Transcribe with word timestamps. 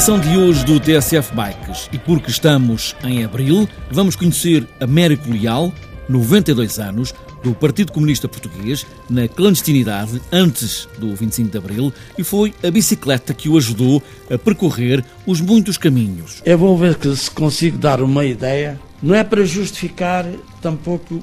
edição 0.00 0.18
de 0.18 0.34
hoje 0.34 0.64
do 0.64 0.80
TSF 0.80 1.34
Bikes 1.34 1.90
e 1.92 1.98
porque 1.98 2.30
estamos 2.30 2.96
em 3.04 3.22
abril, 3.22 3.68
vamos 3.90 4.16
conhecer 4.16 4.66
Américo 4.80 5.30
Leal, 5.30 5.74
92 6.08 6.78
anos, 6.78 7.14
do 7.42 7.52
Partido 7.52 7.92
Comunista 7.92 8.26
Português, 8.26 8.86
na 9.10 9.28
clandestinidade 9.28 10.18
antes 10.32 10.88
do 10.96 11.14
25 11.14 11.50
de 11.50 11.58
abril, 11.58 11.92
e 12.16 12.24
foi 12.24 12.54
a 12.66 12.70
bicicleta 12.70 13.34
que 13.34 13.50
o 13.50 13.58
ajudou 13.58 14.02
a 14.30 14.38
percorrer 14.38 15.04
os 15.26 15.42
muitos 15.42 15.76
caminhos. 15.76 16.40
Eu 16.46 16.56
vou 16.56 16.78
ver 16.78 16.94
que 16.94 17.14
se 17.14 17.30
consigo 17.30 17.76
dar 17.76 18.00
uma 18.00 18.24
ideia. 18.24 18.80
Não 19.02 19.14
é 19.14 19.22
para 19.22 19.44
justificar 19.44 20.24
tampouco 20.62 21.22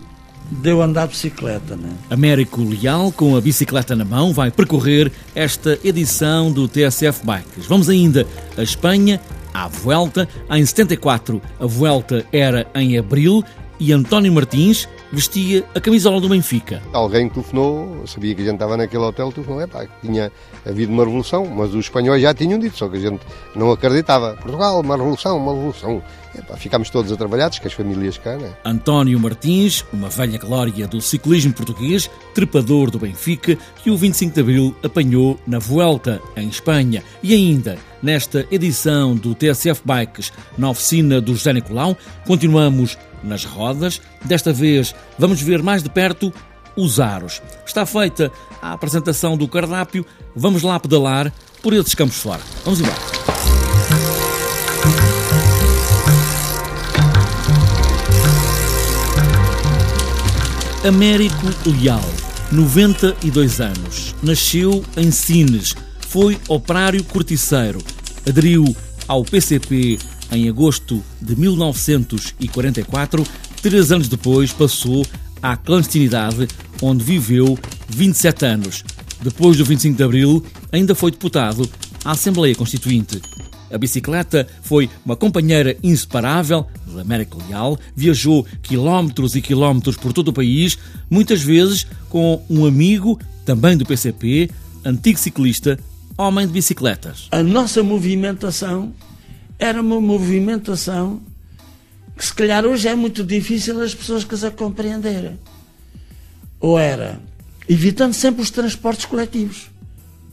deu 0.49 0.81
andar 0.81 1.07
de 1.07 1.13
bicicleta, 1.13 1.75
né? 1.75 1.89
Américo 2.09 2.61
Leal, 2.61 3.11
com 3.11 3.35
a 3.35 3.41
bicicleta 3.41 3.95
na 3.95 4.05
mão, 4.05 4.33
vai 4.33 4.51
percorrer 4.51 5.11
esta 5.35 5.77
edição 5.83 6.51
do 6.51 6.67
TSF 6.67 7.25
Bikes. 7.25 7.65
Vamos 7.67 7.89
ainda 7.89 8.25
a 8.57 8.63
Espanha, 8.63 9.19
à 9.53 9.67
Vuelta. 9.67 10.27
Em 10.49 10.65
74, 10.65 11.41
a 11.59 11.65
Vuelta 11.65 12.25
era 12.31 12.67
em 12.73 12.97
abril 12.97 13.43
e 13.79 13.93
António 13.93 14.31
Martins 14.33 14.87
vestia 15.11 15.63
a 15.73 15.79
camisola 15.79 16.19
do 16.19 16.29
Benfica. 16.29 16.81
Alguém 16.93 17.29
telefonou, 17.29 18.05
sabia 18.07 18.35
que 18.35 18.41
a 18.41 18.45
gente 18.45 18.55
estava 18.55 18.77
naquele 18.77 19.03
hotel, 19.03 19.31
telefonou, 19.31 19.61
é 19.61 19.67
pá, 19.67 19.85
tinha 20.01 20.31
havido 20.65 20.91
uma 20.91 21.03
revolução, 21.03 21.45
mas 21.45 21.73
os 21.73 21.85
espanhóis 21.85 22.21
já 22.21 22.33
tinham 22.33 22.59
dito, 22.59 22.77
só 22.77 22.87
que 22.89 22.97
a 22.97 22.99
gente 22.99 23.21
não 23.55 23.71
acreditava. 23.71 24.33
Portugal, 24.35 24.79
uma 24.79 24.95
revolução, 24.95 25.37
uma 25.37 25.53
revolução. 25.53 26.01
Epá, 26.37 26.55
ficámos 26.55 26.89
todos 26.89 27.11
atrabalhados, 27.11 27.57
com 27.57 27.67
as 27.67 27.73
famílias 27.73 28.17
cá, 28.17 28.37
né? 28.37 28.53
António 28.63 29.19
Martins, 29.19 29.83
uma 29.91 30.09
velha 30.09 30.37
glória 30.37 30.87
do 30.87 31.01
ciclismo 31.01 31.53
português, 31.53 32.09
trepador 32.35 32.91
do 32.91 32.99
Benfica, 32.99 33.57
que 33.83 33.89
o 33.89 33.97
25 33.97 34.33
de 34.33 34.41
Abril 34.41 34.75
apanhou 34.83 35.39
na 35.47 35.57
Vuelta, 35.57 36.21
em 36.35 36.47
Espanha. 36.47 37.03
E 37.23 37.33
ainda, 37.33 37.77
nesta 38.01 38.47
edição 38.51 39.15
do 39.15 39.33
TSF 39.33 39.81
Bikes, 39.83 40.31
na 40.57 40.69
oficina 40.69 41.19
do 41.19 41.33
José 41.33 41.53
Nicolau, 41.53 41.97
continuamos 42.25 42.97
nas 43.23 43.43
rodas. 43.43 44.01
Desta 44.25 44.53
vez 44.53 44.95
vamos 45.17 45.41
ver 45.41 45.61
mais 45.61 45.83
de 45.83 45.89
perto 45.89 46.33
os 46.75 46.99
aros. 46.99 47.41
Está 47.65 47.85
feita 47.85 48.31
a 48.61 48.73
apresentação 48.73 49.35
do 49.35 49.47
cardápio, 49.47 50.05
vamos 50.35 50.61
lá 50.61 50.79
pedalar 50.79 51.33
por 51.61 51.73
esses 51.73 51.95
campos 51.95 52.17
fora. 52.17 52.41
Vamos 52.63 52.79
embora. 52.79 52.97
Américo 60.87 61.47
Leal, 61.65 62.01
92 62.49 63.59
anos, 63.59 64.15
nasceu 64.23 64.85
em 64.95 65.11
Sines, 65.11 65.75
foi 66.07 66.39
operário 66.47 67.03
corticeiro, 67.03 67.83
aderiu 68.27 68.75
ao 69.07 69.23
PCP 69.23 69.99
em 70.31 70.49
agosto 70.49 71.03
de 71.21 71.35
1944. 71.35 73.23
Três 73.61 73.91
anos 73.91 74.07
depois 74.07 74.53
passou 74.53 75.05
à 75.41 75.57
clandestinidade, 75.57 76.47
onde 76.81 77.03
viveu 77.03 77.59
27 77.89 78.45
anos. 78.45 78.83
Depois 79.21 79.57
do 79.57 79.65
25 79.65 79.97
de 79.97 80.03
Abril, 80.03 80.43
ainda 80.71 80.95
foi 80.95 81.11
deputado 81.11 81.69
à 82.05 82.11
Assembleia 82.11 82.55
Constituinte. 82.55 83.21
A 83.69 83.77
bicicleta 83.77 84.47
foi 84.61 84.89
uma 85.05 85.15
companheira 85.15 85.75
inseparável 85.83 86.67
de 86.85 87.01
América 87.01 87.37
Leal, 87.47 87.77
viajou 87.93 88.45
quilómetros 88.63 89.35
e 89.35 89.41
quilómetros 89.41 89.97
por 89.97 90.13
todo 90.13 90.29
o 90.29 90.33
país, 90.33 90.77
muitas 91.09 91.41
vezes 91.41 91.85
com 92.07 92.41
um 92.49 92.65
amigo, 92.65 93.19
também 93.45 93.75
do 93.75 93.85
PCP, 93.85 94.49
antigo 94.85 95.19
ciclista, 95.19 95.77
homem 96.17 96.47
de 96.47 96.53
bicicletas. 96.53 97.27
A 97.31 97.43
nossa 97.43 97.83
movimentação 97.83 98.93
era 99.59 99.81
uma 99.81 100.01
movimentação 100.01 101.21
que 102.17 102.25
se 102.25 102.33
calhar 102.33 102.65
hoje 102.65 102.87
é 102.87 102.95
muito 102.95 103.23
difícil 103.23 103.79
as 103.81 103.93
pessoas 103.93 104.23
que 104.23 104.33
a 104.43 104.51
compreenderem. 104.51 105.39
Ou 106.59 106.79
era 106.79 107.19
evitando 107.69 108.13
sempre 108.13 108.41
os 108.41 108.49
transportes 108.49 109.05
coletivos 109.05 109.69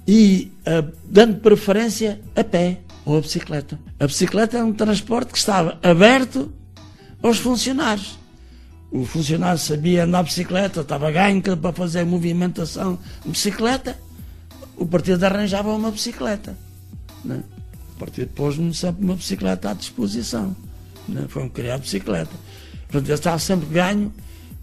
e 0.09 0.51
uh, 0.67 0.91
dando 1.05 1.41
preferência 1.41 2.21
a 2.35 2.43
pé 2.43 2.81
ou 3.05 3.19
a 3.19 3.21
bicicleta. 3.21 3.79
A 4.01 4.07
bicicleta 4.07 4.57
é 4.57 4.65
um 4.65 4.73
transporte 4.73 5.33
que 5.33 5.39
estava 5.39 5.79
aberto 5.83 6.51
aos 7.23 7.39
funcionários. 7.39 8.19
O 8.91 9.05
funcionário 9.05 9.59
sabia 9.59 10.05
andar 10.05 10.23
de 10.23 10.31
bicicleta, 10.31 10.81
estava 10.81 11.11
ganho 11.11 11.43
para 11.43 11.73
fazer 11.73 12.05
movimentação 12.05 12.99
de 13.25 13.33
bicicleta, 13.33 13.99
o 14.77 14.87
partido 14.87 15.23
arranjava 15.25 15.73
uma 15.73 15.91
bicicleta. 15.91 16.57
Né? 17.25 17.43
O 17.95 17.99
partido 17.99 18.29
pôs-me 18.35 18.75
sempre 18.75 19.05
uma 19.05 19.17
bicicleta 19.17 19.71
à 19.71 19.75
disposição. 19.75 20.57
Né? 21.09 21.27
Foi-me 21.29 21.51
criar 21.51 21.75
a 21.75 21.79
bicicleta. 21.79 22.33
Portanto, 22.89 23.09
eu 23.09 23.15
estava 23.15 23.39
sempre 23.39 23.67
ganho 23.67 24.13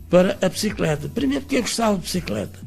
para 0.10 0.38
a 0.42 0.50
bicicleta. 0.50 1.10
Primeiro 1.10 1.44
porque 1.44 1.58
eu 1.58 1.62
gostava 1.62 1.96
de 1.96 2.04
bicicleta. 2.04 2.60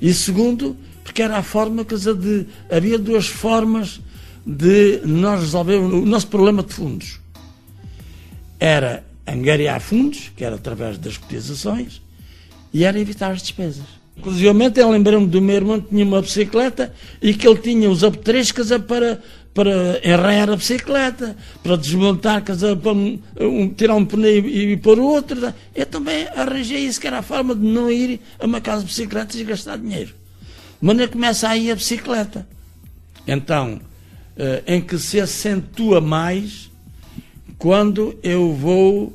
E 0.00 0.12
segundo, 0.12 0.76
porque 1.04 1.22
era 1.22 1.38
a 1.38 1.42
forma, 1.42 1.84
quer 1.84 1.96
dizer, 1.96 2.14
de, 2.14 2.46
havia 2.70 2.98
duas 2.98 3.26
formas 3.26 4.00
de 4.44 5.00
nós 5.04 5.40
resolvermos 5.40 5.92
o 5.92 6.06
nosso 6.06 6.28
problema 6.28 6.62
de 6.62 6.72
fundos. 6.72 7.20
Era 8.60 9.04
angariar 9.26 9.80
fundos, 9.80 10.30
que 10.36 10.44
era 10.44 10.56
através 10.56 10.98
das 10.98 11.16
cotizações, 11.16 12.00
e 12.72 12.84
era 12.84 12.98
evitar 13.00 13.32
as 13.32 13.42
despesas. 13.42 13.95
Inclusive, 14.16 14.46
eu 14.76 14.90
lembrei-me 14.90 15.26
do 15.26 15.40
meu 15.40 15.56
irmão 15.56 15.80
que 15.80 15.90
tinha 15.90 16.04
uma 16.04 16.22
bicicleta 16.22 16.92
e 17.20 17.34
que 17.34 17.46
ele 17.46 17.58
tinha 17.58 17.90
os 17.90 18.02
apetrechos 18.02 18.68
para, 18.86 19.20
para 19.52 20.00
enraiar 20.02 20.50
a 20.50 20.56
bicicleta, 20.56 21.36
para 21.62 21.76
desmontar, 21.76 22.42
para 22.42 22.92
um, 22.92 23.68
tirar 23.76 23.94
um 23.94 24.04
pneu 24.04 24.46
e, 24.46 24.72
e 24.72 24.76
pôr 24.76 24.98
outro. 24.98 25.52
Eu 25.74 25.86
também 25.86 26.26
arranjei 26.34 26.78
isso, 26.86 27.00
que 27.00 27.06
era 27.06 27.18
a 27.18 27.22
forma 27.22 27.54
de 27.54 27.64
não 27.64 27.90
ir 27.90 28.20
a 28.38 28.46
uma 28.46 28.60
casa 28.60 28.80
de 28.80 28.86
bicicletas 28.86 29.36
e 29.36 29.44
gastar 29.44 29.76
dinheiro. 29.76 30.14
Maneira 30.80 31.08
que 31.08 31.14
começa 31.14 31.48
aí 31.48 31.70
a 31.70 31.74
bicicleta. 31.74 32.46
Então, 33.26 33.80
eh, 34.36 34.62
em 34.66 34.80
que 34.80 34.98
se 34.98 35.20
acentua 35.20 36.00
mais 36.00 36.70
quando 37.58 38.18
eu 38.22 38.52
vou 38.52 39.06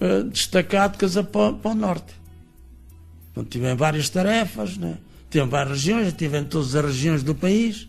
uh, 0.00 0.24
destacar 0.30 0.90
de 0.90 0.98
casa 0.98 1.22
para, 1.22 1.52
para 1.52 1.70
o 1.70 1.74
norte. 1.74 2.21
Tive 3.48 3.72
em 3.72 3.76
várias 3.76 4.08
tarefas, 4.08 4.76
né? 4.76 4.98
tive 5.30 5.46
várias 5.46 5.78
regiões, 5.78 6.08
estive 6.08 6.38
em 6.38 6.44
todas 6.44 6.74
as 6.74 6.84
regiões 6.84 7.22
do 7.22 7.34
país. 7.34 7.88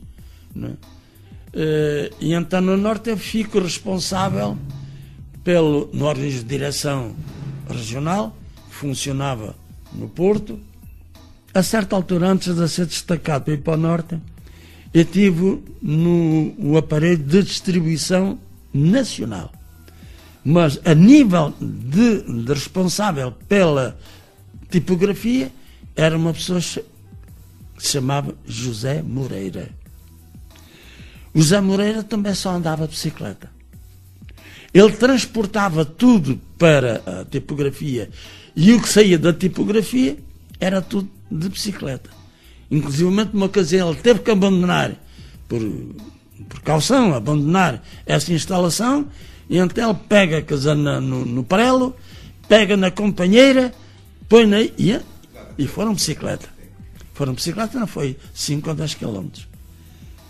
Né? 0.55 0.69
Uh, 1.53 2.15
e 2.19 2.33
então 2.33 2.61
no 2.61 2.77
norte 2.77 3.09
eu 3.09 3.17
fico 3.17 3.59
responsável 3.59 4.57
pelo, 5.43 5.89
no 5.93 6.05
organismo 6.05 6.41
de 6.41 6.45
direção 6.45 7.15
regional, 7.69 8.35
que 8.69 8.75
funcionava 8.75 9.55
no 9.91 10.07
Porto. 10.07 10.59
A 11.53 11.61
certa 11.61 11.95
altura, 11.95 12.29
antes 12.29 12.55
de 12.55 12.67
ser 12.67 12.85
destacado 12.85 13.43
para 13.43 13.53
ir 13.53 13.57
para 13.57 13.73
o 13.73 13.77
norte, 13.77 14.17
eu 14.93 15.05
tive 15.05 15.61
no, 15.81 16.53
no 16.57 16.77
aparelho 16.77 17.17
de 17.17 17.43
distribuição 17.43 18.39
nacional. 18.73 19.51
Mas 20.43 20.79
a 20.83 20.93
nível 20.93 21.53
de, 21.59 22.21
de, 22.21 22.53
responsável 22.53 23.31
pela 23.47 23.97
tipografia, 24.73 25.51
era 25.95 26.17
uma 26.17 26.33
pessoa 26.33 26.59
que 26.59 26.65
se 27.77 27.91
chamava 27.91 28.35
José 28.45 29.03
Moreira. 29.03 29.69
José 31.35 31.61
Moreira 31.61 32.03
também 32.03 32.33
só 32.33 32.51
andava 32.51 32.85
de 32.87 32.93
bicicleta. 32.93 33.51
Ele 34.73 34.91
transportava 34.93 35.85
tudo 35.85 36.41
para 36.57 37.01
a 37.05 37.25
tipografia 37.25 38.09
e 38.55 38.73
o 38.73 38.81
que 38.81 38.89
saía 38.89 39.19
da 39.19 39.31
tipografia 39.31 40.17
era 40.59 40.81
tudo 40.81 41.09
de 41.29 41.49
bicicleta. 41.49 42.09
Inclusive, 42.71 43.09
numa 43.09 43.45
ocasião, 43.45 43.91
ele 43.91 44.01
teve 44.01 44.21
que 44.21 44.31
abandonar, 44.31 44.95
por 45.47 45.61
precaução, 46.49 47.13
abandonar 47.13 47.83
essa 48.05 48.33
instalação, 48.33 49.07
e 49.47 49.57
então 49.57 49.91
ele 49.91 49.99
pega 50.09 50.41
casa 50.41 50.73
no, 50.73 50.99
no 51.01 51.43
prelo, 51.43 51.95
pega 52.47 52.75
na 52.75 52.89
companheira, 52.89 53.71
põe 54.27 54.45
na. 54.45 54.61
E, 54.61 54.99
e 55.57 55.67
foram 55.67 55.93
bicicleta. 55.93 56.49
Foram 57.13 57.33
bicicleta, 57.33 57.79
não 57.79 57.87
foi 57.87 58.17
5 58.33 58.69
ou 58.69 58.75
10 58.75 58.93
quilómetros. 58.95 59.47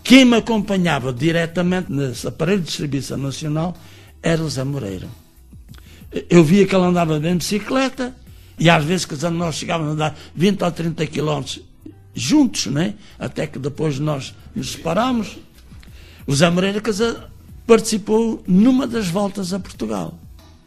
Quem 0.03 0.25
me 0.25 0.35
acompanhava 0.35 1.13
diretamente 1.13 1.91
nesse 1.91 2.27
aparelho 2.27 2.59
de 2.59 2.67
distribuição 2.67 3.17
nacional 3.17 3.75
era 4.21 4.43
o 4.43 4.49
Zé 4.49 4.63
Moreira. 4.63 5.07
Eu 6.29 6.43
via 6.43 6.67
que 6.67 6.75
ele 6.75 6.83
andava 6.83 7.19
bem 7.19 7.31
de 7.31 7.37
bicicleta, 7.39 8.13
e 8.59 8.69
às 8.69 8.83
vezes, 8.83 9.05
que 9.05 9.15
nós 9.29 9.55
chegávamos 9.55 9.91
a 9.91 9.93
andar 9.93 10.17
20 10.35 10.63
ou 10.63 10.71
30 10.71 11.07
quilómetros 11.07 11.61
juntos, 12.13 12.67
né? 12.67 12.95
até 13.17 13.47
que 13.47 13.57
depois 13.57 13.97
nós 13.97 14.35
nos 14.55 14.73
separamos. 14.73 15.37
O 16.27 16.35
Zé 16.35 16.49
Moreira 16.49 16.79
Casa 16.79 17.29
participou 17.65 18.43
numa 18.47 18.85
das 18.85 19.07
voltas 19.07 19.53
a 19.53 19.59
Portugal. 19.59 20.17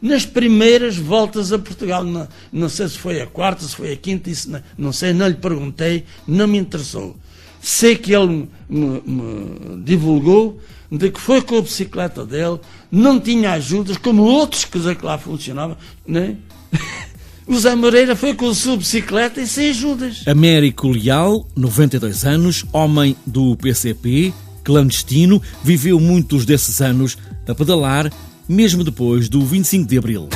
Nas 0.01 0.25
primeiras 0.25 0.95
voltas 0.95 1.51
a 1.51 1.57
Portugal, 1.57 2.03
não, 2.03 2.27
não 2.51 2.69
sei 2.69 2.87
se 2.87 2.97
foi 2.97 3.19
a 3.21 3.25
quarta, 3.25 3.63
se 3.63 3.75
foi 3.75 3.93
a 3.93 3.97
quinta, 3.97 4.29
isso 4.29 4.49
não, 4.49 4.61
não 4.77 4.93
sei, 4.93 5.11
não 5.13 5.27
lhe 5.27 5.33
perguntei, 5.35 6.03
não 6.27 6.47
me 6.47 6.57
interessou. 6.57 7.15
sei 7.61 7.95
que 7.95 8.13
ele 8.13 8.47
me, 8.69 9.01
me 9.05 9.83
divulgou 9.83 10.59
de 10.91 11.11
que 11.11 11.19
foi 11.19 11.41
com 11.41 11.57
a 11.57 11.61
bicicleta 11.61 12.25
dele, 12.25 12.59
não 12.91 13.19
tinha 13.19 13.53
ajudas, 13.53 13.97
como 13.97 14.23
outros 14.23 14.65
que 14.65 14.77
lá 15.03 15.17
funcionavam, 15.17 15.77
né? 16.05 16.37
O 17.47 17.57
Zé 17.57 17.73
Moreira 17.75 18.13
foi 18.13 18.33
com 18.33 18.49
a 18.49 18.53
sua 18.53 18.75
bicicleta 18.75 19.39
e 19.39 19.47
sem 19.47 19.69
ajudas. 19.69 20.21
Américo 20.27 20.89
Leal, 20.89 21.47
92 21.55 22.25
anos, 22.25 22.65
homem 22.73 23.15
do 23.25 23.55
PCP, 23.55 24.33
clandestino, 24.65 25.41
viveu 25.63 25.97
muitos 25.97 26.45
desses 26.45 26.81
anos 26.81 27.17
a 27.47 27.55
pedalar, 27.55 28.11
mesmo 28.47 28.83
depois 28.83 29.29
do 29.29 29.45
25 29.45 29.87
de 29.87 29.97
Abril. 29.97 30.29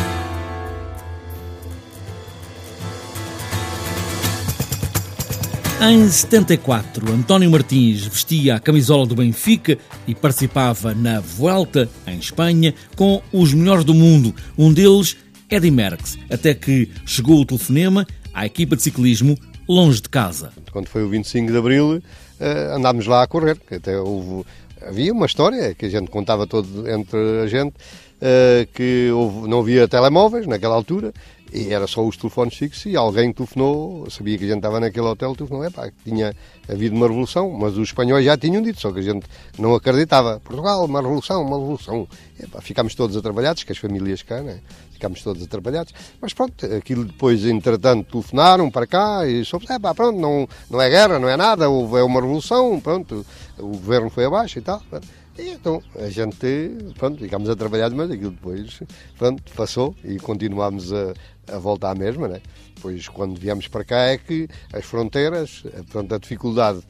Em 5.84 6.08
74, 6.08 7.12
António 7.12 7.50
Martins 7.50 8.06
vestia 8.06 8.56
a 8.56 8.60
camisola 8.60 9.08
do 9.08 9.16
Benfica 9.16 9.80
e 10.08 10.14
participava 10.14 10.94
na 10.94 11.20
Vuelta, 11.20 11.90
em 12.06 12.20
Espanha, 12.20 12.76
com 12.96 13.20
os 13.34 13.52
melhores 13.52 13.84
do 13.84 13.94
mundo, 13.94 14.32
um 14.56 14.72
deles 14.72 15.18
Eddy 15.50 15.72
Merckx, 15.72 16.20
até 16.30 16.54
que 16.54 16.88
chegou 17.04 17.42
o 17.42 17.46
telefonema 17.46 18.06
à 18.32 18.46
equipa 18.46 18.76
de 18.76 18.84
ciclismo 18.84 19.36
longe 19.68 20.02
de 20.02 20.10
casa. 20.10 20.52
Quando 20.72 20.88
foi 20.88 21.04
o 21.04 21.10
25 21.10 21.52
de 21.52 21.58
Abril, 21.58 22.04
eh, 22.40 22.74
andámos 22.76 23.08
lá 23.08 23.24
a 23.24 23.28
correr, 23.28 23.58
até 23.72 23.98
houve, 23.98 24.46
havia 24.86 25.14
uma 25.14 25.26
história 25.26 25.74
que 25.74 25.86
a 25.86 25.90
gente 25.90 26.10
contava 26.10 26.48
todo 26.48 26.90
entre 26.90 27.42
a 27.44 27.48
gente, 27.48 27.74
eh, 28.22 28.68
que 28.74 29.10
houve, 29.12 29.48
não 29.48 29.60
havia 29.60 29.88
telemóveis 29.88 30.48
naquela 30.48 30.76
altura 30.76 31.14
e 31.52 31.74
era 31.74 31.86
só 31.86 32.06
os 32.06 32.16
telefones 32.16 32.56
fixos 32.56 32.86
e 32.86 32.96
alguém 32.96 33.34
telefonou, 33.34 34.10
sabia 34.10 34.38
que 34.38 34.46
a 34.46 34.48
gente 34.48 34.58
estava 34.58 34.80
naquele 34.80 35.06
hotel, 35.06 35.36
telefonou, 35.36 35.66
é 35.66 35.70
pá, 35.70 35.92
tinha 36.04 36.34
havido 36.70 36.96
uma 36.96 37.08
revolução, 37.08 37.52
mas 37.52 37.78
os 37.78 37.90
espanhóis 37.90 38.24
já 38.24 38.38
tinham 38.38 38.62
dito, 38.62 38.80
só 38.80 38.92
que 38.92 39.00
a 39.00 39.02
gente 39.02 39.26
não 39.60 39.76
acreditava. 39.76 40.40
Portugal, 40.40 40.86
uma 40.86 41.02
revolução, 41.02 41.42
uma 41.42 41.58
revolução. 41.58 42.08
E, 42.40 42.48
pá, 42.48 42.62
ficámos 42.62 42.96
todos 42.96 43.18
atrapalhados, 43.18 43.64
que 43.64 43.72
as 43.72 43.78
famílias 43.78 44.24
cá, 44.24 44.42
né? 44.42 44.62
ficámos 44.94 45.22
todos 45.24 45.44
atrapalhados. 45.44 45.94
Mas 46.22 46.34
pronto, 46.34 46.66
aquilo 46.66 47.04
depois, 47.04 47.44
entretanto, 47.44 48.12
telefonaram 48.12 48.70
para 48.70 48.88
cá 48.88 49.28
e 49.28 49.44
soube, 49.44 49.66
é 49.70 49.80
pá, 49.80 49.94
pronto, 49.94 50.20
não, 50.20 50.48
não 50.70 50.82
é 50.82 50.90
guerra, 50.90 51.20
não 51.20 51.28
é 51.28 51.36
nada, 51.36 51.70
houve, 51.70 51.98
é 51.98 52.04
uma 52.04 52.22
revolução, 52.22 52.80
pronto, 52.80 53.26
o 53.58 53.68
governo 53.68 54.10
foi 54.10 54.26
abaixo 54.26 54.60
e 54.60 54.62
tal. 54.62 54.82
Pronto. 54.90 55.21
E 55.38 55.50
então 55.50 55.82
a 55.96 56.10
gente, 56.10 56.78
pronto, 56.98 57.20
ficámos 57.20 57.50
a 57.50 57.56
trabalhar, 57.56 57.90
mas 57.92 58.12
aquilo 58.12 58.32
depois, 58.32 58.82
pronto, 59.18 59.44
passou 59.54 59.96
e 60.04 60.18
continuámos 60.18 60.92
a, 60.92 61.14
a 61.48 61.58
volta 61.58 61.90
à 61.90 61.96
mesma, 61.96 62.28
né? 62.28 62.42
Pois 62.82 63.08
quando 63.08 63.40
viemos 63.40 63.68
para 63.68 63.84
cá 63.84 63.98
é 64.08 64.18
que 64.18 64.48
as 64.74 64.84
fronteiras, 64.86 65.64
pronto, 65.90 66.14
a 66.14 66.18
dificuldade, 66.18 66.82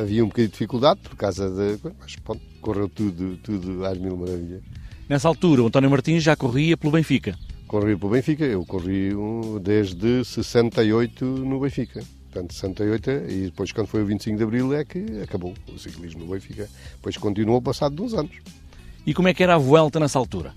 havia 0.00 0.24
um 0.24 0.28
bocadinho 0.28 0.48
de 0.48 0.52
dificuldade 0.52 1.00
por 1.00 1.16
causa 1.16 1.48
de. 1.50 1.78
Mas 2.00 2.16
pronto, 2.16 2.42
correu 2.60 2.88
tudo, 2.88 3.36
tudo 3.38 3.84
às 3.84 3.98
mil 3.98 4.16
maravilhas. 4.16 4.62
Nessa 5.08 5.28
altura, 5.28 5.62
o 5.62 5.66
António 5.66 5.90
Martins 5.90 6.22
já 6.22 6.36
corria 6.36 6.76
pelo 6.76 6.92
Benfica. 6.92 7.38
Corria 7.66 7.96
pelo 7.96 8.12
Benfica, 8.12 8.44
eu 8.44 8.64
corri 8.64 9.10
desde 9.62 10.24
68 10.24 11.24
no 11.24 11.60
Benfica. 11.60 12.02
Portanto, 12.30 12.52
68 12.52 13.10
e 13.28 13.44
depois, 13.46 13.72
quando 13.72 13.86
foi 13.86 14.02
o 14.02 14.06
25 14.06 14.36
de 14.36 14.44
Abril, 14.44 14.74
é 14.74 14.84
que 14.84 15.22
acabou 15.22 15.54
o 15.72 15.78
ciclismo 15.78 16.24
no 16.24 16.32
Benfica. 16.32 16.68
Depois 16.92 17.16
continuou 17.16 17.60
passado 17.62 17.96
de 17.96 18.02
uns 18.02 18.12
anos. 18.12 18.36
E 19.06 19.14
como 19.14 19.28
é 19.28 19.34
que 19.34 19.42
era 19.42 19.54
a 19.54 19.58
Vuelta 19.58 19.98
nessa 19.98 20.18
altura? 20.18 20.52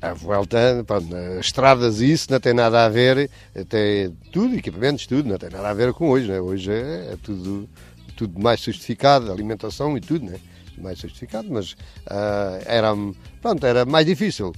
A, 0.00 0.14
volta, 0.14 0.82
pronto, 0.86 1.14
estradas 1.38 2.00
e 2.00 2.10
isso 2.10 2.28
não 2.30 2.40
tem 2.40 2.54
nada 2.54 2.86
a 2.86 2.88
ver, 2.88 3.28
até 3.54 4.10
tudo, 4.32 4.54
equipamentos, 4.54 5.06
tudo, 5.06 5.28
não 5.28 5.36
tem 5.36 5.50
nada 5.50 5.68
a 5.68 5.74
ver 5.74 5.92
com 5.92 6.08
hoje, 6.08 6.26
né? 6.26 6.40
Hoje 6.40 6.72
é, 6.72 7.12
é 7.12 7.18
tudo, 7.22 7.68
tudo 8.16 8.40
mais 8.40 8.60
sostificado, 8.60 9.30
alimentação 9.30 9.94
e 9.94 10.00
tudo, 10.00 10.24
né? 10.24 10.40
Mais 10.78 10.98
sostificado, 10.98 11.48
mas 11.50 11.72
uh, 11.72 12.64
era, 12.64 12.94
pronto, 13.42 13.66
era 13.66 13.84
mais 13.84 14.06
difícil. 14.06 14.54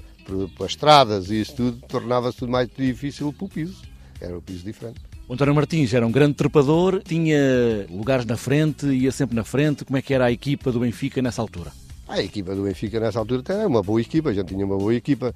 Para 0.57 0.67
estradas 0.67 1.29
e 1.29 1.41
isso 1.41 1.57
tudo, 1.57 1.79
tornava-se 1.89 2.39
tudo 2.39 2.53
mais 2.53 2.69
difícil 2.69 3.33
para 3.33 3.47
o 3.47 3.49
piso. 3.49 3.83
Era 4.21 4.39
o 4.39 4.43
piso 4.43 4.65
diferente. 4.65 5.06
O 5.29 5.35
António 5.35 5.57
Martins 5.57 5.93
era 5.93 6.07
um 6.07 6.13
grande 6.13 6.35
trepador, 6.35 7.03
tinha 7.03 7.85
lugares 7.91 8.25
na 8.25 8.37
frente, 8.37 8.87
ia 8.87 9.11
sempre 9.11 9.35
na 9.35 9.43
frente. 9.43 9.85
Como 9.85 9.97
é 9.97 10.03
que 10.03 10.15
era 10.15 10.27
a 10.27 10.31
equipa 10.31 10.71
do 10.71 10.79
Benfica 10.79 11.21
nessa 11.21 11.43
altura? 11.43 11.73
A 12.09 12.23
equipa 12.23 12.55
do 12.55 12.63
Benfica 12.63 13.01
nessa 13.01 13.19
altura 13.19 13.43
era 13.49 13.67
uma 13.67 13.83
boa 13.83 14.01
equipa, 14.01 14.31
a 14.31 14.33
gente 14.33 14.47
tinha 14.47 14.65
uma 14.65 14.79
boa 14.79 14.95
equipa. 14.95 15.35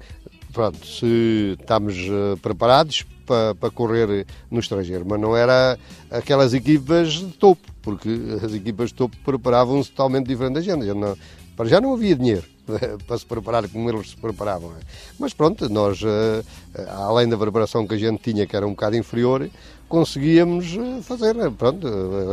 Pronto, 0.53 0.85
se 0.85 1.57
estamos 1.59 1.97
uh, 2.07 2.37
preparados 2.41 3.05
para, 3.25 3.53
para 3.55 3.69
correr 3.69 4.25
no 4.49 4.61
estrangeiro, 4.61 5.05
mas 5.05 5.19
não 5.19 5.35
era 5.35 5.77
aquelas 6.09 6.53
equipas 6.53 7.11
de 7.11 7.27
topo, 7.33 7.61
porque 7.81 8.09
as 8.41 8.53
equipas 8.53 8.89
de 8.89 8.95
topo 8.95 9.17
preparavam-se 9.25 9.89
totalmente 9.91 10.27
diferente 10.27 10.53
da 10.53 10.61
gente. 10.61 10.85
gente 10.85 10.97
não, 10.97 11.17
para 11.55 11.67
já 11.67 11.81
não 11.81 11.93
havia 11.93 12.15
dinheiro 12.15 12.43
para 13.07 13.17
se 13.17 13.25
preparar 13.25 13.67
como 13.67 13.89
eles 13.89 14.11
se 14.11 14.17
preparavam. 14.17 14.71
É? 14.71 14.79
Mas 15.19 15.33
pronto, 15.33 15.69
nós, 15.69 16.01
uh, 16.01 16.43
além 16.89 17.27
da 17.27 17.37
preparação 17.37 17.87
que 17.87 17.93
a 17.93 17.97
gente 17.97 18.21
tinha, 18.21 18.45
que 18.45 18.55
era 18.55 18.65
um 18.65 18.71
bocado 18.71 18.95
inferior, 18.95 19.49
conseguíamos 19.87 20.77
eh, 20.77 21.01
fazer, 21.01 21.35
pronto, 21.51 21.85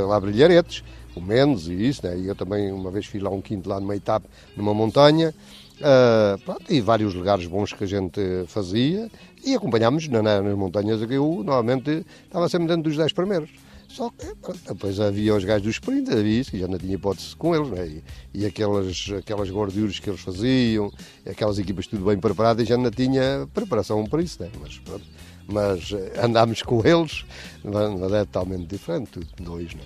lá 0.07 0.21
brilharetes 0.21 0.85
o 1.17 1.21
Mendes 1.21 1.67
e 1.67 1.89
isso, 1.89 2.07
né? 2.07 2.17
e 2.17 2.27
eu 2.27 2.35
também 2.35 2.73
uma 2.73 2.91
vez 2.91 3.07
fiz 3.07 3.21
lá 3.21 3.31
um 3.31 3.41
quinto 3.41 3.69
lá 3.69 3.81
numa 3.81 3.97
etapa, 3.97 4.27
numa 4.57 4.73
montanha, 4.73 5.35
uh, 5.81 6.39
pronto, 6.45 6.73
e 6.73 6.81
vários 6.81 7.15
lugares 7.15 7.47
bons 7.47 7.73
que 7.73 7.85
a 7.85 7.87
gente 7.87 8.21
fazia, 8.47 9.11
e 9.45 9.55
acompanhámos 9.55 10.09
na, 10.09 10.23
nas 10.23 10.57
montanhas 10.57 11.05
que 11.05 11.15
eu 11.15 11.43
normalmente 11.45 12.07
estava 12.25 12.49
sempre 12.49 12.69
dentro 12.69 12.85
dos 12.85 12.97
10 12.97 13.13
primeiros. 13.13 13.51
Só 13.89 14.11
que 14.11 14.27
pronto, 14.37 14.61
depois 14.67 15.01
havia 15.01 15.35
os 15.35 15.45
gajos 15.45 15.63
do 15.63 15.71
sprint, 15.71 16.13
havia 16.13 16.41
isso, 16.41 16.51
que 16.51 16.59
já 16.59 16.69
não 16.69 16.79
tinha 16.79 16.95
hipótese 16.95 17.35
com 17.35 17.55
eles, 17.55 17.69
né? 17.71 17.87
e, 17.87 18.05
e 18.43 18.47
aquelas, 18.47 19.07
aquelas 19.19 19.51
gorduras 19.51 19.99
que 19.99 20.11
eles 20.11 20.21
faziam, 20.21 20.93
aquelas 21.29 21.59
equipas 21.59 21.87
tudo 21.87 22.05
bem 22.05 22.19
preparadas, 22.19 22.69
já 22.69 22.77
não 22.77 22.91
tinha 22.91 23.49
preparação 23.53 24.05
para 24.05 24.23
isso, 24.23 24.43
né? 24.43 24.51
mas 24.61 24.79
pronto. 24.79 25.05
Mas 25.51 25.91
eh, 25.93 26.13
andámos 26.23 26.61
com 26.61 26.87
eles, 26.87 27.25
mas 27.65 28.13
é 28.13 28.25
totalmente 28.27 28.67
diferente, 28.67 29.13
tudo, 29.13 29.27
dois, 29.41 29.75
né? 29.75 29.81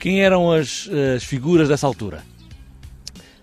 Quem 0.00 0.20
eram 0.20 0.50
as, 0.50 0.90
as 1.16 1.22
figuras 1.22 1.68
dessa 1.68 1.86
altura? 1.86 2.24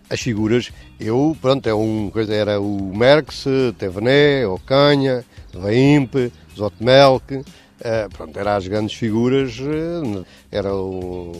As 0.10 0.20
figuras, 0.20 0.74
eu, 1.00 1.38
pronto, 1.42 1.68
é 1.70 1.74
um, 1.74 2.12
era 2.30 2.60
o 2.60 2.94
Merckx, 2.94 3.46
Tevené, 3.78 4.46
Ocanha, 4.46 5.24
Vaimp, 5.54 6.14
Zotmelk, 6.54 7.44
eh, 7.84 8.08
pronto, 8.10 8.38
eram 8.38 8.52
as 8.52 8.68
grandes 8.68 8.96
figuras, 8.96 9.58
eh, 9.60 10.24
era 10.52 10.74
o 10.74 11.34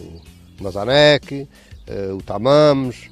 Mazanek, 0.60 1.48
eh, 1.88 2.12
o 2.14 2.22
Tamamos, 2.22 3.10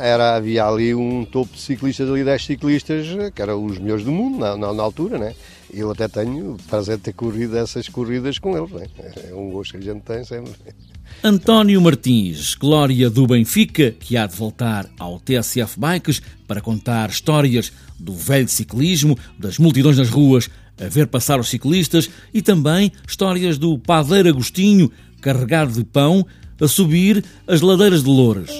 era, 0.00 0.36
havia 0.36 0.64
ali 0.64 0.94
um 0.94 1.24
topo 1.24 1.54
de 1.54 1.60
ciclistas, 1.60 2.08
ali 2.08 2.24
10 2.24 2.44
ciclistas, 2.44 3.06
que 3.34 3.42
eram 3.42 3.64
os 3.64 3.78
melhores 3.78 4.04
do 4.04 4.12
mundo 4.12 4.38
na, 4.38 4.56
na, 4.56 4.72
na 4.72 4.82
altura, 4.82 5.18
né? 5.18 5.34
Eu 5.72 5.90
até 5.90 6.08
tenho 6.08 6.56
prazer 6.68 6.96
de 6.96 7.02
ter 7.02 7.12
corrido 7.12 7.56
essas 7.58 7.88
corridas 7.88 8.38
com 8.38 8.56
eles, 8.56 8.70
né? 8.70 8.86
É 9.28 9.34
um 9.34 9.50
gosto 9.50 9.72
que 9.72 9.76
a 9.88 9.92
gente 9.92 10.02
tem 10.02 10.24
sempre. 10.24 10.52
António 11.22 11.80
Martins, 11.80 12.54
glória 12.54 13.10
do 13.10 13.26
Benfica, 13.26 13.90
que 13.90 14.16
há 14.16 14.26
de 14.26 14.34
voltar 14.34 14.86
ao 14.98 15.20
TSF 15.20 15.78
Bikes 15.78 16.22
para 16.46 16.60
contar 16.60 17.10
histórias 17.10 17.72
do 17.98 18.14
velho 18.14 18.48
ciclismo, 18.48 19.18
das 19.38 19.58
multidões 19.58 19.98
nas 19.98 20.08
ruas 20.08 20.48
a 20.80 20.88
ver 20.88 21.06
passar 21.06 21.38
os 21.38 21.48
ciclistas 21.48 22.10
e 22.32 22.42
também 22.42 22.92
histórias 23.06 23.58
do 23.58 23.78
padeiro 23.78 24.28
Agostinho, 24.28 24.90
carregado 25.20 25.72
de 25.72 25.84
pão, 25.84 26.26
a 26.60 26.68
subir 26.68 27.24
as 27.46 27.60
ladeiras 27.60 28.02
de 28.02 28.08
Louras. 28.08 28.50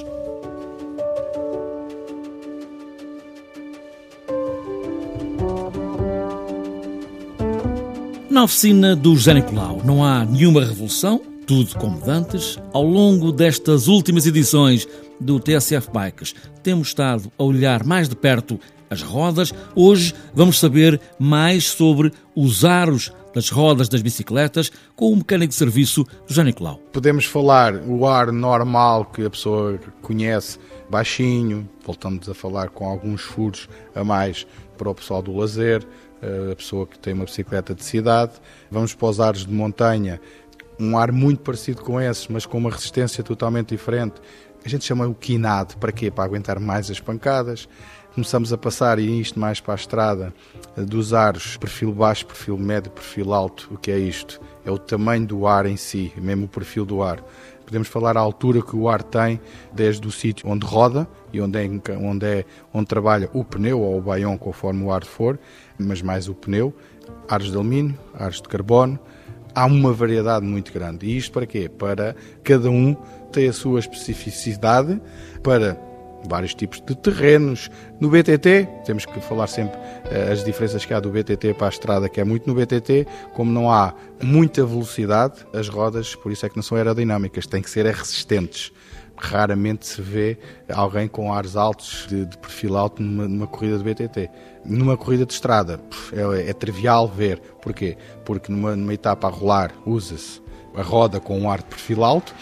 Na 8.30 8.42
oficina 8.42 8.97
do 8.97 9.14
José 9.14 9.33
Nicolau 9.33 9.80
não 9.85 10.04
há 10.04 10.25
nenhuma 10.25 10.64
revolução, 10.64 11.21
tudo 11.47 11.76
como 11.76 12.00
dantes, 12.00 12.59
ao 12.73 12.83
longo 12.83 13.30
destas 13.30 13.87
últimas 13.87 14.26
edições 14.26 14.88
do 15.21 15.38
TSF 15.38 15.88
Bikes, 15.92 16.35
temos 16.62 16.88
estado 16.88 17.30
a 17.38 17.44
olhar 17.44 17.85
mais 17.85 18.09
de 18.09 18.16
perto 18.16 18.59
as 18.94 19.02
rodas. 19.02 19.52
Hoje 19.74 20.14
vamos 20.32 20.58
saber 20.58 21.00
mais 21.18 21.64
sobre 21.64 22.12
os 22.34 22.64
aros 22.64 23.12
das 23.34 23.50
rodas 23.50 23.88
das 23.88 24.00
bicicletas 24.00 24.70
com 24.94 25.12
o 25.12 25.16
mecânico 25.16 25.50
de 25.50 25.56
serviço 25.56 26.06
José 26.26 26.44
Nicolau. 26.44 26.78
Podemos 26.92 27.24
falar 27.26 27.74
o 27.74 28.06
ar 28.06 28.30
normal 28.30 29.04
que 29.06 29.26
a 29.26 29.30
pessoa 29.30 29.78
conhece, 30.00 30.58
baixinho, 30.88 31.68
voltamos 31.84 32.28
a 32.28 32.34
falar 32.34 32.70
com 32.70 32.88
alguns 32.88 33.22
furos 33.22 33.68
a 33.94 34.04
mais 34.04 34.46
para 34.78 34.88
o 34.88 34.94
pessoal 34.94 35.20
do 35.20 35.36
lazer, 35.36 35.84
eh, 36.22 36.52
a 36.52 36.56
pessoa 36.56 36.86
que 36.86 36.98
tem 36.98 37.12
uma 37.12 37.24
bicicleta 37.24 37.74
de 37.74 37.84
cidade. 37.84 38.32
Vamos 38.70 38.94
para 38.94 39.08
os 39.08 39.20
aros 39.20 39.44
de 39.44 39.52
montanha, 39.52 40.20
um 40.78 40.96
ar 40.96 41.10
muito 41.10 41.40
parecido 41.40 41.82
com 41.82 42.00
esses, 42.00 42.28
mas 42.28 42.46
com 42.46 42.58
uma 42.58 42.70
resistência 42.70 43.22
totalmente 43.24 43.70
diferente. 43.70 44.14
A 44.64 44.68
gente 44.68 44.84
chama 44.84 45.06
o 45.06 45.14
quinado, 45.14 45.76
para 45.76 45.92
quê? 45.92 46.10
Para 46.10 46.24
aguentar 46.24 46.58
mais 46.58 46.90
as 46.90 46.98
pancadas. 46.98 47.68
Começamos 48.14 48.52
a 48.52 48.56
passar, 48.56 49.00
e 49.00 49.21
isto 49.21 49.40
mais 49.40 49.59
para 49.59 49.75
a 49.75 49.76
estrada, 49.76 50.33
dos 50.76 51.12
aros, 51.12 51.56
perfil 51.56 51.92
baixo, 51.92 52.25
perfil 52.25 52.56
médio, 52.56 52.88
perfil 52.92 53.35
alto. 53.35 53.68
O 53.73 53.76
que 53.76 53.90
é 53.90 53.99
isto? 53.99 54.40
É 54.64 54.71
o 54.71 54.78
tamanho 54.78 55.26
do 55.26 55.49
ar 55.49 55.66
em 55.66 55.76
si, 55.76 56.12
mesmo 56.16 56.44
o 56.44 56.49
perfil 56.49 56.85
do 56.87 57.02
ar. 57.02 57.21
Podemos 57.66 57.88
falar 57.88 58.16
a 58.16 58.21
altura 58.21 58.62
que 58.62 58.76
o 58.76 58.88
ar 58.88 59.02
tem 59.02 59.40
desde 59.73 60.06
o 60.06 60.12
sítio 60.12 60.49
onde 60.49 60.64
roda 60.64 61.09
e 61.33 61.40
onde 61.40 61.59
é, 61.59 61.68
onde 61.97 62.25
é 62.25 62.44
onde 62.73 62.87
trabalha 62.87 63.28
o 63.33 63.44
pneu 63.44 63.80
ou 63.80 63.99
o 63.99 64.00
baião, 64.00 64.38
conforme 64.38 64.85
o 64.85 64.92
ar 64.92 65.04
for, 65.04 65.37
mas 65.76 66.00
mais 66.00 66.28
o 66.28 66.35
pneu, 66.35 66.73
ares 67.28 67.49
de 67.49 67.56
alumínio, 67.56 67.99
ares 68.14 68.37
de 68.37 68.49
carbono. 68.49 68.97
Há 69.52 69.66
uma 69.66 69.92
variedade 69.92 70.47
muito 70.47 70.73
grande. 70.73 71.04
E 71.06 71.16
isto 71.16 71.33
para 71.33 71.47
quê? 71.47 71.68
Para 71.68 72.14
cada 72.44 72.71
um 72.71 72.94
ter 73.33 73.49
a 73.49 73.52
sua 73.52 73.80
especificidade 73.80 75.00
para 75.42 75.76
vários 76.28 76.54
tipos 76.54 76.81
de 76.81 76.95
terrenos. 76.95 77.71
No 78.00 78.09
BTT, 78.09 78.69
temos 78.85 79.07
que 79.07 79.21
falar 79.21 79.47
sempre 79.47 79.76
uh, 79.76 80.33
as 80.33 80.45
diferenças 80.45 80.85
que 80.85 80.93
há 80.93 81.00
do 81.00 81.11
BTT 81.11 81.54
para 81.54 81.66
a 81.66 81.71
estrada, 81.71 82.09
que 82.09 82.21
é 82.21 82.25
muito 82.25 82.47
no 82.47 82.54
BTT, 82.54 83.07
como 83.33 83.50
não 83.50 83.71
há 83.71 83.95
muita 84.23 84.64
velocidade, 84.64 85.47
as 85.52 85.69
rodas, 85.69 86.14
por 86.14 86.33
isso 86.33 86.47
é 86.47 86.49
que 86.49 86.57
não 86.57 86.62
são 86.62 86.76
aerodinâmicas, 86.76 87.47
têm 87.47 87.62
que 87.62 87.71
ser 87.71 87.87
resistentes. 87.87 88.73
Raramente 89.16 89.87
se 89.87 90.02
vê 90.02 90.37
alguém 90.69 91.07
com 91.07 91.33
ares 91.33 91.54
altos, 91.54 92.07
de, 92.09 92.26
de 92.26 92.37
perfil 92.37 92.76
alto, 92.76 93.00
numa, 93.00 93.28
numa, 93.28 93.47
corrida 93.47 93.78
de 93.78 93.85
BTT. 93.85 94.31
Numa 94.64 94.97
corrida 94.97 95.25
de 95.25 95.33
estrada, 95.33 95.81
é, 96.12 96.50
é 96.50 96.52
trivial 96.52 97.07
ver. 97.07 97.40
Porquê? 97.62 97.97
Porque 98.25 98.50
numa, 98.50 98.75
numa 98.75 98.93
etapa 98.93 99.28
a 99.28 99.31
rolar, 99.31 99.73
usa-se 99.87 100.43
a 100.75 100.83
roda 100.83 101.21
com 101.21 101.38
um 101.38 101.49
ar 101.49 101.59
de 101.59 101.66
perfil 101.66 102.02
alto, 102.02 102.35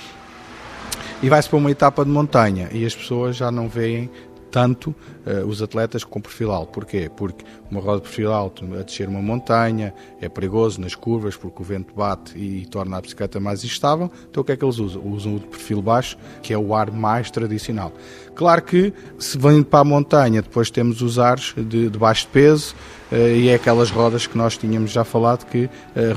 e 1.23 1.29
vai-se 1.29 1.49
para 1.49 1.59
uma 1.59 1.71
etapa 1.71 2.05
de 2.05 2.11
montanha 2.11 2.69
e 2.73 2.85
as 2.85 2.95
pessoas 2.95 3.37
já 3.37 3.50
não 3.50 3.69
veem 3.69 4.11
tanto 4.50 4.95
uh, 5.26 5.47
os 5.47 5.62
atletas 5.62 6.05
com 6.05 6.21
perfil 6.21 6.52
alto. 6.52 6.73
Porquê? 6.73 7.11
Porque 7.17 7.43
uma 7.71 7.81
roda 7.81 7.97
de 7.97 8.02
perfil 8.02 8.33
alto 8.33 8.64
a 8.79 8.83
descer 8.83 9.09
uma 9.09 9.23
montanha 9.23 9.95
é 10.21 10.29
perigoso 10.29 10.81
nas 10.81 10.95
curvas 10.95 11.35
porque 11.35 11.62
o 11.62 11.64
vento 11.64 11.95
bate 11.95 12.37
e, 12.37 12.62
e 12.62 12.67
torna 12.67 12.99
a 12.99 13.00
bicicleta 13.00 13.41
mais 13.41 13.64
instável. 13.64 14.11
Então 14.31 14.43
o 14.43 14.45
que 14.45 14.52
é 14.52 14.57
que 14.57 14.64
eles 14.64 14.79
usam? 14.79 15.02
Usam 15.07 15.37
o 15.37 15.41
de 15.41 15.47
perfil 15.47 15.81
baixo, 15.81 16.19
que 16.43 16.52
é 16.52 16.59
o 16.59 16.75
ar 16.75 16.91
mais 16.91 17.31
tradicional. 17.31 17.93
Claro 18.35 18.62
que 18.62 18.93
se 19.19 19.38
vem 19.38 19.62
para 19.62 19.81
a 19.81 19.85
montanha, 19.85 20.43
depois 20.43 20.71
temos 20.71 21.00
os 21.00 21.19
ares 21.19 21.55
de, 21.57 21.88
de 21.88 21.99
baixo 21.99 22.29
peso 22.31 22.75
uh, 23.11 23.17
e 23.17 23.49
é 23.49 23.55
aquelas 23.55 23.91
rodas 23.91 24.26
que 24.26 24.37
nós 24.37 24.59
tínhamos 24.59 24.91
já 24.91 25.02
falado 25.02 25.47
que 25.47 25.64
uh, 25.64 25.71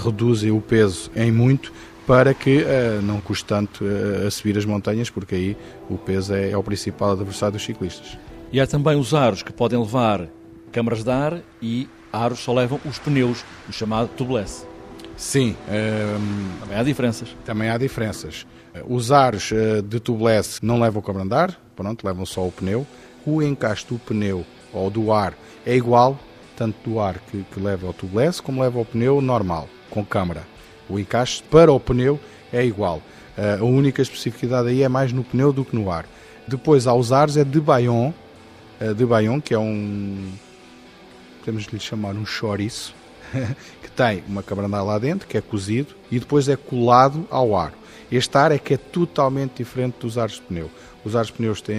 reduzem 0.04 0.52
o 0.52 0.60
peso 0.60 1.10
em 1.16 1.32
muito 1.32 1.72
para 2.06 2.34
que 2.34 2.60
uh, 2.60 3.02
não 3.02 3.20
custe 3.20 3.46
tanto 3.46 3.84
uh, 3.84 4.28
a 4.28 4.32
subir 4.32 4.58
as 4.58 4.66
montanhas, 4.66 5.10
porque 5.10 5.36
aí 5.36 5.58
o 5.90 5.98
peso 5.98 6.34
é, 6.34 6.52
é, 6.52 6.58
o 6.58 6.64
principal 6.64 7.12
adversário 7.12 7.54
dos 7.54 7.64
ciclistas. 7.64 8.18
E 8.52 8.60
há 8.60 8.68
também 8.68 8.98
os 8.98 9.14
aros 9.14 9.42
que 9.42 9.52
podem 9.52 9.80
levar 9.80 10.28
câmaras 10.72 11.04
de 11.04 11.10
ar 11.10 11.42
e 11.62 11.90
aros 12.14 12.40
só 12.40 12.54
levam 12.54 12.80
os 12.86 13.00
pneus, 13.00 13.44
o 13.68 13.74
chamado 13.74 14.10
tubeless. 14.16 14.66
Sim. 15.18 15.56
Um, 15.68 15.74
ehm, 15.74 16.60
também 16.60 16.78
há 16.78 16.84
diferenças. 16.84 17.36
Também 17.44 17.70
há 17.70 17.78
diferenças. 17.78 18.46
Os 18.88 19.12
aros 19.12 19.52
de 19.86 20.00
tubeless 20.02 20.60
não 20.62 20.80
levam 20.80 21.02
câmara 21.02 21.26
de 21.26 21.34
ar, 21.34 21.62
pronto, 21.76 22.06
levam 22.06 22.26
só 22.26 22.46
o 22.46 22.52
pneu. 22.52 22.86
O 23.26 23.42
encaixe 23.42 23.86
do 23.88 23.98
pneu 23.98 24.46
ou 24.74 24.90
do 24.90 25.12
ar 25.14 25.34
é 25.66 25.76
igual, 25.76 26.20
tanto 26.58 26.78
do 26.88 27.00
ar 27.00 27.18
que, 27.32 27.44
que 27.52 27.60
leva 27.60 27.88
ao 27.88 27.94
tubeless 27.94 28.42
como 28.42 28.62
leva 28.62 28.78
ao 28.78 28.86
pneu 28.86 29.22
normal, 29.22 29.68
com 29.90 30.06
câmara. 30.06 30.55
O 30.90 31.00
encaixe 31.00 31.42
para 31.44 31.72
o 31.72 31.80
pneu 31.80 32.20
é 32.52 32.66
igual. 32.66 33.02
Uh, 33.38 33.62
a 33.62 33.66
única 33.66 34.02
especificidade 34.02 34.70
aí 34.70 34.84
é 34.84 34.90
mais 34.90 35.12
no 35.12 35.24
pneu 35.24 35.52
do 35.52 35.66
que 35.66 35.76
no 35.76 35.92
ar. 35.92 36.06
Depois, 36.48 36.88
aos 36.88 37.12
ares, 37.12 37.38
é 37.38 37.44
de 37.44 37.60
Bayon, 37.60 38.12
uh, 38.80 38.94
de 38.94 39.06
Bayon, 39.06 39.42
que 39.42 39.54
é 39.54 39.60
um. 39.60 40.32
Podemos 41.40 41.66
lhe 41.66 41.80
chamar 41.80 42.16
um 42.16 42.26
chouriço, 42.26 42.96
que 43.82 43.92
tem 43.92 44.24
uma 44.28 44.42
cabrandá 44.42 44.82
lá 44.82 44.98
dentro, 44.98 45.28
que 45.28 45.38
é 45.38 45.42
cozido, 45.42 45.94
e 46.12 46.20
depois 46.20 46.48
é 46.48 46.56
colado 46.56 47.28
ao 47.30 47.56
ar. 47.56 47.74
Este 48.12 48.38
ar 48.38 48.52
é 48.52 48.58
que 48.58 48.76
é 48.76 48.78
totalmente 48.78 49.58
diferente 49.58 49.96
dos 50.00 50.18
ares 50.18 50.36
de 50.36 50.42
pneu. 50.42 50.72
Os 51.04 51.16
ares 51.16 51.28
de 51.28 51.34
pneus 51.34 51.62
têm 51.62 51.78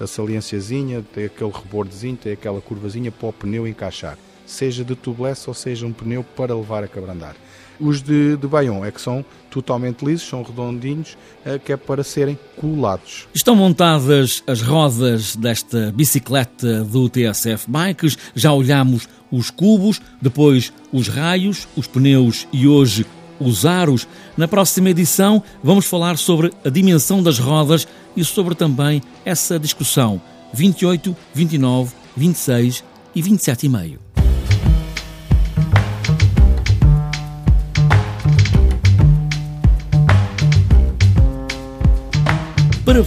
a, 0.00 0.04
a 0.04 0.06
saliênciazinha, 0.06 1.04
tem 1.12 1.24
aquele 1.24 1.50
rebordezinho, 1.50 2.16
tem 2.16 2.32
aquela 2.32 2.60
curvazinha 2.60 3.10
para 3.10 3.28
o 3.28 3.32
pneu 3.32 3.66
encaixar. 3.66 4.16
Seja 4.48 4.82
de 4.82 4.96
tubeless 4.96 5.46
ou 5.46 5.52
seja 5.52 5.86
um 5.86 5.92
pneu 5.92 6.24
para 6.24 6.56
levar 6.56 6.82
a 6.82 6.88
cabrandar. 6.88 7.36
Os 7.78 8.02
de, 8.02 8.36
de 8.36 8.46
Bayon 8.46 8.84
é 8.84 8.90
que 8.90 9.00
são 9.00 9.24
totalmente 9.50 10.04
lisos, 10.04 10.26
são 10.26 10.42
redondinhos, 10.42 11.16
é, 11.44 11.58
que 11.58 11.72
é 11.72 11.76
para 11.76 12.02
serem 12.02 12.36
colados. 12.56 13.28
Estão 13.32 13.54
montadas 13.54 14.42
as 14.46 14.60
rodas 14.60 15.36
desta 15.36 15.92
bicicleta 15.94 16.82
do 16.82 17.08
TSF 17.08 17.66
Bikes, 17.68 18.16
já 18.34 18.52
olhamos 18.52 19.06
os 19.30 19.50
cubos, 19.50 20.00
depois 20.20 20.72
os 20.90 21.08
raios, 21.08 21.68
os 21.76 21.86
pneus 21.86 22.48
e 22.52 22.66
hoje 22.66 23.06
os 23.38 23.64
aros. 23.66 24.08
Na 24.36 24.48
próxima 24.48 24.90
edição 24.90 25.42
vamos 25.62 25.86
falar 25.86 26.16
sobre 26.18 26.50
a 26.64 26.70
dimensão 26.70 27.22
das 27.22 27.38
rodas 27.38 27.86
e 28.16 28.24
sobre 28.24 28.54
também 28.54 29.02
essa 29.24 29.58
discussão 29.58 30.20
28, 30.52 31.14
29, 31.34 31.94
26 32.16 32.84
e 33.14 33.22
27,5. 33.22 34.07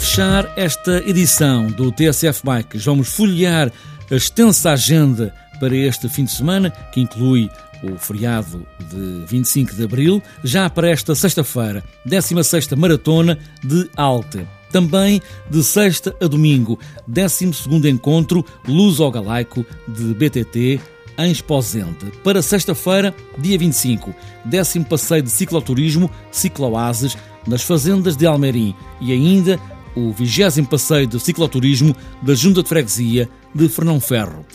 Fechar 0.02 0.52
esta 0.56 0.98
edição 1.08 1.68
do 1.68 1.92
TSF 1.92 2.42
Bikes, 2.44 2.84
vamos 2.84 3.08
folhear 3.08 3.72
a 4.10 4.16
extensa 4.16 4.72
agenda 4.72 5.32
para 5.60 5.76
este 5.76 6.10
fim 6.10 6.24
de 6.24 6.32
semana, 6.32 6.72
que 6.92 7.00
inclui 7.00 7.48
o 7.84 7.96
feriado 7.98 8.66
de 8.90 9.24
25 9.28 9.76
de 9.76 9.84
abril, 9.84 10.22
já 10.44 10.68
para 10.72 10.90
esta 10.90 11.14
sexta-feira, 11.14 11.84
16 12.04 12.70
Maratona 12.70 13.38
de 13.64 13.88
Alte. 13.96 14.46
Também 14.72 15.22
de 15.48 15.64
sexta 15.64 16.16
a 16.20 16.26
domingo, 16.26 16.80
12 17.08 17.52
Encontro 17.88 18.44
Luso-Galaico 18.68 19.64
de 19.88 20.16
BTT 20.16 20.82
em 21.20 21.32
Esposente. 21.32 22.08
Para 22.24 22.42
sexta-feira, 22.42 23.14
dia 23.38 23.58
25, 23.58 24.16
décimo 24.46 24.86
passeio 24.86 25.22
de 25.22 25.30
cicloturismo 25.30 26.10
Cicloases 26.32 27.16
nas 27.48 27.62
fazendas 27.62 28.18
de 28.18 28.26
Almerim 28.26 28.76
e 29.00 29.12
ainda 29.12 29.60
o 29.96 30.12
20 30.12 30.64
passeio 30.68 31.08
de 31.08 31.20
cicloturismo 31.20 31.96
da 32.22 32.34
Junta 32.34 32.64
de 32.64 32.70
Freguesia 32.70 33.30
de 33.54 33.68
Fernão 33.70 34.00
Ferro. 34.00 34.46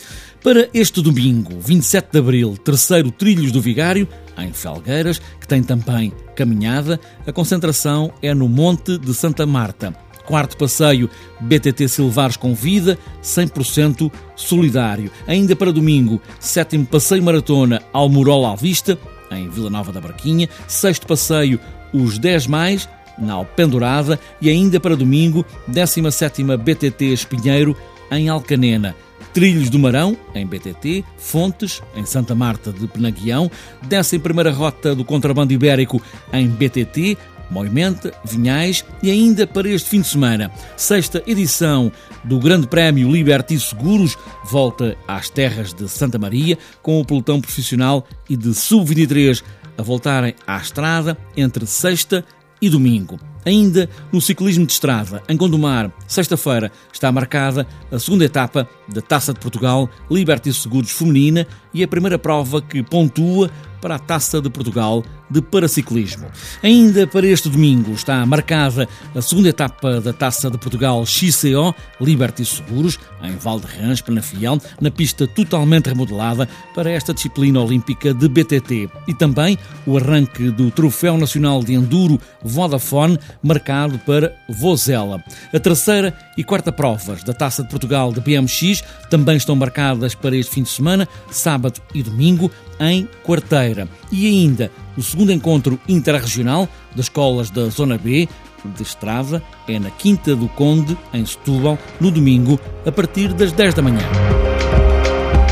Para 0.43 0.69
este 0.73 1.01
domingo, 1.01 1.59
27 1.59 2.09
de 2.11 2.19
abril, 2.19 2.55
terceiro 2.57 3.11
Trilhos 3.11 3.51
do 3.51 3.59
Vigário, 3.59 4.07
em 4.37 4.53
Felgueiras, 4.53 5.19
que 5.39 5.47
tem 5.47 5.63
também 5.63 6.13
caminhada, 6.35 6.99
a 7.25 7.31
concentração 7.33 8.13
é 8.21 8.33
no 8.33 8.47
Monte 8.47 8.97
de 8.97 9.13
Santa 9.13 9.45
Marta. 9.45 9.93
Quarto 10.25 10.57
passeio, 10.57 11.09
BTT 11.39 11.87
Silvares 11.87 12.37
com 12.37 12.53
vida, 12.53 12.97
100% 13.23 14.11
solidário. 14.35 15.09
Ainda 15.25 15.55
para 15.55 15.71
domingo, 15.71 16.21
sétimo 16.39 16.85
passeio 16.85 17.23
maratona 17.23 17.81
Almorol 17.93 18.45
à 18.45 18.55
Vista, 18.55 18.99
em 19.31 19.49
Vila 19.49 19.69
Nova 19.69 19.91
da 19.91 20.01
Barquinha. 20.01 20.49
Sexto 20.67 21.07
passeio, 21.07 21.59
os 21.93 22.17
10 22.17 22.47
mais, 22.47 22.89
na 23.17 23.33
Alpendurada 23.33 24.19
e 24.41 24.49
ainda 24.49 24.79
para 24.79 24.95
domingo, 24.95 25.45
17ª 25.69 26.57
BTT 26.57 27.05
Espinheiro, 27.05 27.75
em 28.11 28.29
Alcanena. 28.29 28.95
Trilhos 29.33 29.69
do 29.69 29.77
Marão, 29.77 30.17
em 30.33 30.45
BTT, 30.45 31.03
Fontes, 31.17 31.81
em 31.95 32.05
Santa 32.05 32.33
Marta 32.33 32.71
de 32.71 32.87
Penaguião, 32.87 33.51
11ª 33.87 34.53
Rota 34.53 34.95
do 34.95 35.05
Contrabando 35.05 35.53
Ibérico, 35.53 36.01
em 36.33 36.47
BTT, 36.47 37.17
Moimenta, 37.49 38.13
Vinhais 38.25 38.83
e 39.01 39.09
ainda 39.09 39.47
para 39.47 39.69
este 39.69 39.89
fim 39.89 40.01
de 40.01 40.07
semana, 40.07 40.51
sexta 40.75 41.23
edição 41.25 41.91
do 42.23 42.39
Grande 42.39 42.67
Prémio 42.67 43.11
Liberty 43.11 43.59
Seguros 43.59 44.17
volta 44.49 44.97
às 45.07 45.29
terras 45.29 45.73
de 45.73 45.87
Santa 45.87 46.19
Maria 46.19 46.57
com 46.81 46.99
o 46.99 47.05
pelotão 47.05 47.39
profissional 47.39 48.05
e 48.29 48.35
de 48.35 48.53
sub-23 48.53 49.43
a 49.77 49.83
voltarem 49.83 50.33
à 50.45 50.57
estrada 50.57 51.17
entre 51.35 51.65
sexta 51.65 52.25
e 52.36 52.36
domingo. 52.61 53.19
Ainda 53.45 53.89
no 54.11 54.19
ciclismo 54.19 54.65
de 54.65 54.73
estrada, 54.73 55.23
em 55.29 55.37
Gondomar, 55.37 55.89
sexta-feira, 56.05 56.71
está 56.91 57.11
marcada 57.11 57.65
a 57.89 57.97
segunda 57.97 58.25
etapa 58.25 58.67
da 58.89 59.01
Taça 59.01 59.33
de 59.33 59.39
Portugal 59.39 59.89
Liberty 60.11 60.51
Seguros 60.51 60.91
Feminina 60.91 61.47
e 61.73 61.81
a 61.81 61.87
primeira 61.87 62.19
prova 62.19 62.61
que 62.61 62.83
pontua 62.83 63.49
para 63.79 63.95
a 63.95 63.99
Taça 63.99 64.41
de 64.41 64.49
Portugal 64.49 65.03
de 65.29 65.41
Paraciclismo. 65.41 66.27
Ainda 66.63 67.05
para 67.07 67.27
este 67.27 67.49
domingo 67.49 67.91
está 67.91 68.25
marcada 68.25 68.87
a 69.15 69.21
segunda 69.21 69.49
etapa 69.49 69.99
da 69.99 70.13
Taça 70.13 70.49
de 70.49 70.57
Portugal 70.57 71.05
XCO 71.05 71.75
Liberty 71.99 72.45
Seguros, 72.45 72.99
em 73.21 73.35
Valderrãs, 73.35 74.01
Penafiel, 74.01 74.59
na 74.79 74.91
pista 74.91 75.27
totalmente 75.27 75.87
remodelada 75.87 76.47
para 76.73 76.89
esta 76.91 77.13
disciplina 77.13 77.61
olímpica 77.61 78.13
de 78.13 78.27
BTT. 78.27 78.89
E 79.07 79.13
também 79.13 79.57
o 79.85 79.97
arranque 79.97 80.49
do 80.49 80.71
Troféu 80.71 81.17
Nacional 81.17 81.63
de 81.63 81.73
Enduro 81.73 82.19
Vodafone, 82.43 83.19
marcado 83.41 83.99
para 83.99 84.35
Vozela. 84.49 85.23
A 85.53 85.59
terceira 85.59 86.17
e 86.37 86.43
quarta 86.43 86.71
provas 86.71 87.23
da 87.23 87.33
Taça 87.33 87.63
de 87.63 87.69
Portugal 87.69 88.13
de 88.13 88.21
BMX 88.21 88.83
também 89.09 89.37
estão 89.37 89.55
marcadas 89.55 90.15
para 90.15 90.35
este 90.35 90.55
fim 90.55 90.63
de 90.63 90.69
semana, 90.69 91.07
sábado 91.29 91.81
e 91.93 92.03
domingo, 92.03 92.51
em 92.79 93.07
Quarteira. 93.23 93.87
E 94.11 94.27
ainda 94.27 94.71
o 94.97 95.03
segundo 95.03 95.31
encontro 95.31 95.79
interregional 95.87 96.67
das 96.95 97.05
escolas 97.05 97.49
da 97.49 97.67
Zona 97.67 97.97
B, 97.97 98.27
de 98.75 98.83
estrada 98.83 99.41
é 99.67 99.79
na 99.79 99.91
Quinta 99.91 100.35
do 100.35 100.47
Conde, 100.49 100.97
em 101.13 101.25
Setúbal, 101.25 101.77
no 102.01 102.11
domingo, 102.11 102.59
a 102.85 102.91
partir 102.91 103.33
das 103.33 103.51
10 103.51 103.75
da 103.75 103.81
manhã. 103.81 104.01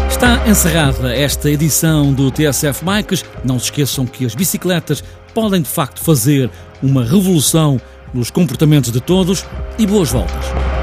Está 0.10 0.48
encerrada 0.50 1.16
esta 1.16 1.50
edição 1.50 2.14
do 2.14 2.32
TSF 2.32 2.84
Bikes. 2.84 3.24
Não 3.44 3.60
se 3.60 3.66
esqueçam 3.66 4.06
que 4.06 4.26
as 4.26 4.34
bicicletas 4.34 5.04
podem 5.34 5.62
de 5.62 5.70
facto 5.70 6.02
fazer 6.02 6.50
uma 6.82 7.04
revolução 7.04 7.80
nos 8.14 8.32
comportamentos 8.32 8.92
de 8.92 9.02
todos 9.02 9.46
e 9.78 9.86
boas 9.86 10.12
voltas. 10.12 10.75